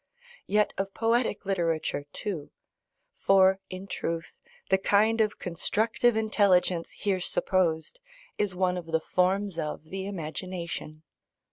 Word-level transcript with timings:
Yet 0.47 0.73
of 0.79 0.95
poetic 0.95 1.45
literature 1.45 2.05
too; 2.11 2.49
for, 3.13 3.59
in 3.69 3.85
truth, 3.85 4.39
the 4.71 4.79
kind 4.79 5.21
of 5.21 5.37
constructive 5.37 6.17
intelligence 6.17 6.89
here 6.89 7.19
supposed 7.21 7.99
is 8.39 8.55
one 8.55 8.77
of 8.77 8.87
the 8.87 8.99
forms 8.99 9.59
of 9.59 9.83
the 9.83 10.07
imagination. 10.07 11.03